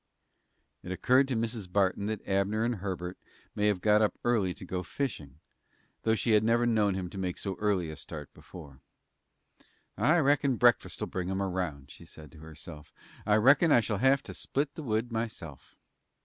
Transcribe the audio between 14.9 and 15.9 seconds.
myself."